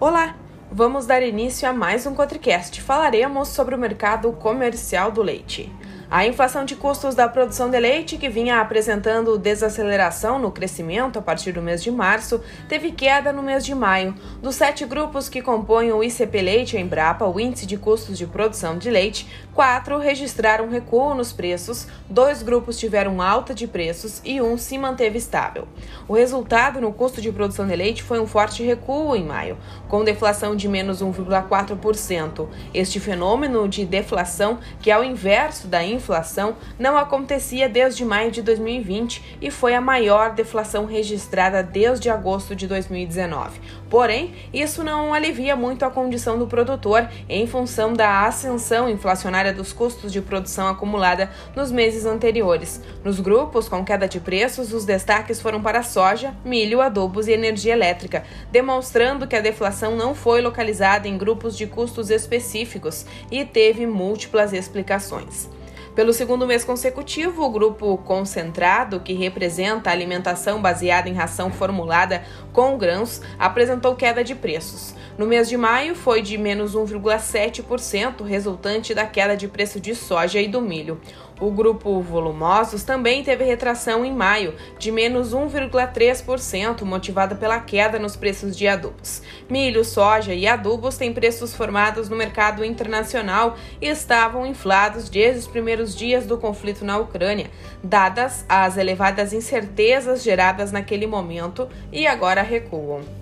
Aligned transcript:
Olá! 0.00 0.34
Vamos 0.72 1.04
dar 1.04 1.22
início 1.22 1.68
a 1.68 1.74
mais 1.74 2.06
um 2.06 2.14
Cotricast. 2.14 2.80
Falaremos 2.80 3.48
sobre 3.48 3.74
o 3.74 3.78
mercado 3.78 4.32
comercial 4.32 5.12
do 5.12 5.20
leite. 5.20 5.70
A 6.10 6.26
inflação 6.26 6.64
de 6.64 6.74
custos 6.74 7.14
da 7.14 7.28
produção 7.28 7.68
de 7.68 7.78
leite, 7.78 8.16
que 8.16 8.30
vinha 8.30 8.62
apresentando 8.62 9.36
desaceleração 9.36 10.38
no 10.38 10.50
crescimento 10.50 11.18
a 11.18 11.22
partir 11.22 11.52
do 11.52 11.60
mês 11.60 11.82
de 11.82 11.90
março, 11.90 12.42
teve 12.66 12.92
queda 12.92 13.30
no 13.30 13.42
mês 13.42 13.64
de 13.64 13.74
maio. 13.74 14.14
Dos 14.40 14.56
sete 14.56 14.86
grupos 14.86 15.28
que 15.28 15.42
compõem 15.42 15.92
o 15.92 16.02
ICP 16.02 16.40
Leite 16.40 16.78
Embrapa, 16.78 17.26
o 17.26 17.38
Índice 17.38 17.66
de 17.66 17.76
Custos 17.76 18.16
de 18.16 18.26
Produção 18.26 18.78
de 18.78 18.88
Leite, 18.88 19.28
quatro 19.60 19.98
registraram 19.98 20.70
recuo 20.70 21.12
nos 21.12 21.32
preços, 21.32 21.86
dois 22.08 22.42
grupos 22.42 22.78
tiveram 22.78 23.20
alta 23.20 23.54
de 23.54 23.66
preços 23.66 24.22
e 24.24 24.40
um 24.40 24.56
se 24.56 24.78
manteve 24.78 25.18
estável. 25.18 25.68
O 26.08 26.14
resultado 26.14 26.80
no 26.80 26.90
custo 26.94 27.20
de 27.20 27.30
produção 27.30 27.66
de 27.66 27.76
leite 27.76 28.02
foi 28.02 28.18
um 28.18 28.26
forte 28.26 28.62
recuo 28.62 29.14
em 29.14 29.22
maio, 29.22 29.58
com 29.86 30.02
deflação 30.02 30.56
de 30.56 30.66
menos 30.66 31.02
1,4%. 31.02 32.48
Este 32.72 32.98
fenômeno 32.98 33.68
de 33.68 33.84
deflação, 33.84 34.60
que 34.80 34.90
é 34.90 34.98
o 34.98 35.04
inverso 35.04 35.68
da 35.68 35.84
inflação, 35.84 36.56
não 36.78 36.96
acontecia 36.96 37.68
desde 37.68 38.02
maio 38.02 38.30
de 38.30 38.40
2020 38.40 39.36
e 39.42 39.50
foi 39.50 39.74
a 39.74 39.80
maior 39.82 40.30
deflação 40.32 40.86
registrada 40.86 41.62
desde 41.62 42.08
agosto 42.08 42.56
de 42.56 42.66
2019. 42.66 43.60
Porém, 43.90 44.32
isso 44.54 44.82
não 44.82 45.12
alivia 45.12 45.54
muito 45.54 45.84
a 45.84 45.90
condição 45.90 46.38
do 46.38 46.46
produtor 46.46 47.06
em 47.28 47.46
função 47.46 47.92
da 47.92 48.24
ascensão 48.24 48.88
inflacionária 48.88 49.49
dos 49.52 49.72
custos 49.72 50.12
de 50.12 50.20
produção 50.20 50.68
acumulada 50.68 51.30
nos 51.54 51.70
meses 51.70 52.06
anteriores. 52.06 52.80
Nos 53.04 53.20
grupos 53.20 53.68
com 53.68 53.84
queda 53.84 54.08
de 54.08 54.20
preços, 54.20 54.72
os 54.72 54.84
destaques 54.84 55.40
foram 55.40 55.62
para 55.62 55.82
soja, 55.82 56.34
milho, 56.44 56.80
adubos 56.80 57.28
e 57.28 57.32
energia 57.32 57.72
elétrica, 57.72 58.24
demonstrando 58.50 59.26
que 59.26 59.36
a 59.36 59.40
deflação 59.40 59.96
não 59.96 60.14
foi 60.14 60.40
localizada 60.40 61.08
em 61.08 61.18
grupos 61.18 61.56
de 61.56 61.66
custos 61.66 62.10
específicos 62.10 63.06
e 63.30 63.44
teve 63.44 63.86
múltiplas 63.86 64.52
explicações. 64.52 65.48
Pelo 65.94 66.12
segundo 66.12 66.46
mês 66.46 66.64
consecutivo, 66.64 67.42
o 67.42 67.50
grupo 67.50 67.98
concentrado, 67.98 69.00
que 69.00 69.12
representa 69.12 69.90
a 69.90 69.92
alimentação 69.92 70.62
baseada 70.62 71.08
em 71.08 71.14
ração 71.14 71.50
formulada 71.50 72.22
com 72.52 72.78
grãos, 72.78 73.20
apresentou 73.36 73.96
queda 73.96 74.22
de 74.22 74.36
preços. 74.36 74.94
No 75.18 75.26
mês 75.26 75.48
de 75.48 75.56
maio, 75.56 75.96
foi 75.96 76.22
de 76.22 76.38
menos 76.38 76.76
1,7%, 76.76 78.22
resultante 78.22 78.94
da 78.94 79.04
queda 79.04 79.36
de 79.36 79.48
preço 79.48 79.80
de 79.80 79.94
soja 79.94 80.40
e 80.40 80.46
do 80.46 80.62
milho. 80.62 81.00
O 81.40 81.50
grupo 81.50 82.02
Volumosos 82.02 82.84
também 82.84 83.24
teve 83.24 83.44
retração 83.44 84.04
em 84.04 84.14
maio, 84.14 84.54
de 84.78 84.92
menos 84.92 85.32
1,3%, 85.32 86.82
motivada 86.82 87.34
pela 87.34 87.58
queda 87.58 87.98
nos 87.98 88.14
preços 88.14 88.54
de 88.54 88.68
adubos. 88.68 89.22
Milho, 89.48 89.82
soja 89.82 90.34
e 90.34 90.46
adubos 90.46 90.98
têm 90.98 91.14
preços 91.14 91.54
formados 91.54 92.10
no 92.10 92.16
mercado 92.16 92.62
internacional 92.62 93.56
e 93.80 93.86
estavam 93.86 94.44
inflados 94.44 95.08
desde 95.08 95.40
os 95.40 95.46
primeiros 95.46 95.96
dias 95.96 96.26
do 96.26 96.36
conflito 96.36 96.84
na 96.84 96.98
Ucrânia, 96.98 97.50
dadas 97.82 98.44
as 98.46 98.76
elevadas 98.76 99.32
incertezas 99.32 100.22
geradas 100.22 100.70
naquele 100.70 101.06
momento 101.06 101.66
e 101.90 102.06
agora 102.06 102.42
recuam. 102.42 103.19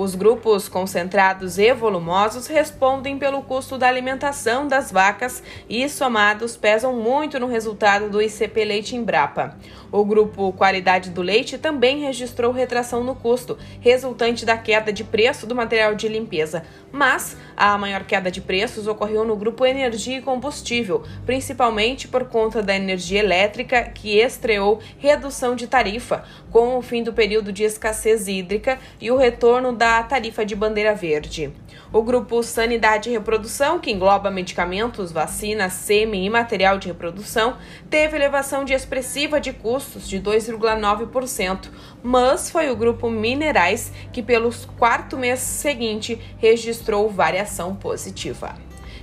Os 0.00 0.14
grupos 0.14 0.68
concentrados 0.68 1.58
e 1.58 1.74
volumosos 1.74 2.46
respondem 2.46 3.18
pelo 3.18 3.42
custo 3.42 3.76
da 3.76 3.88
alimentação 3.88 4.68
das 4.68 4.92
vacas 4.92 5.42
e, 5.68 5.88
somados, 5.88 6.56
pesam 6.56 6.92
muito 6.94 7.40
no 7.40 7.48
resultado 7.48 8.08
do 8.08 8.22
ICP 8.22 8.64
Leite 8.64 8.94
Embrapa. 8.94 9.56
O 9.90 10.04
grupo 10.04 10.52
Qualidade 10.52 11.10
do 11.10 11.20
Leite 11.20 11.58
também 11.58 11.98
registrou 11.98 12.52
retração 12.52 13.02
no 13.02 13.16
custo, 13.16 13.58
resultante 13.80 14.46
da 14.46 14.56
queda 14.56 14.92
de 14.92 15.02
preço 15.02 15.48
do 15.48 15.54
material 15.56 15.96
de 15.96 16.06
limpeza, 16.06 16.62
mas 16.92 17.36
a 17.56 17.76
maior 17.76 18.04
queda 18.04 18.30
de 18.30 18.40
preços 18.40 18.86
ocorreu 18.86 19.24
no 19.24 19.34
grupo 19.34 19.66
Energia 19.66 20.18
e 20.18 20.22
Combustível, 20.22 21.02
principalmente 21.26 22.06
por 22.06 22.26
conta 22.26 22.62
da 22.62 22.76
energia 22.76 23.18
elétrica, 23.18 23.82
que 23.82 24.20
estreou 24.20 24.78
redução 24.98 25.56
de 25.56 25.66
tarifa 25.66 26.22
com 26.52 26.78
o 26.78 26.82
fim 26.82 27.02
do 27.02 27.12
período 27.12 27.52
de 27.52 27.64
escassez 27.64 28.28
hídrica 28.28 28.78
e 29.00 29.10
o 29.10 29.16
retorno 29.16 29.72
da 29.72 29.87
da 29.88 30.02
tarifa 30.02 30.44
de 30.44 30.54
bandeira 30.54 30.94
verde. 30.94 31.50
O 31.90 32.02
grupo 32.02 32.42
Sanidade 32.42 33.08
e 33.08 33.12
Reprodução, 33.12 33.78
que 33.78 33.90
engloba 33.90 34.30
medicamentos, 34.30 35.10
vacinas, 35.10 35.72
sêmen 35.72 36.26
e 36.26 36.28
material 36.28 36.76
de 36.76 36.88
reprodução, 36.88 37.56
teve 37.88 38.14
elevação 38.14 38.66
de 38.66 38.74
expressiva 38.74 39.40
de 39.40 39.50
custos 39.50 40.06
de 40.06 40.20
2,9%, 40.20 41.70
mas 42.02 42.50
foi 42.50 42.70
o 42.70 42.76
grupo 42.76 43.08
Minerais 43.08 43.90
que, 44.12 44.22
pelo 44.22 44.50
quarto 44.76 45.16
mês 45.16 45.40
seguinte, 45.40 46.20
registrou 46.36 47.08
variação 47.08 47.74
positiva. 47.74 48.56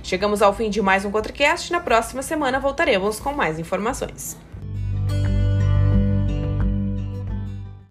Chegamos 0.04 0.40
ao 0.40 0.54
fim 0.54 0.70
de 0.70 0.80
mais 0.80 1.04
um 1.04 1.10
ContraCast. 1.10 1.72
Na 1.72 1.80
próxima 1.80 2.22
semana 2.22 2.60
voltaremos 2.60 3.18
com 3.18 3.32
mais 3.32 3.58
informações. 3.58 4.38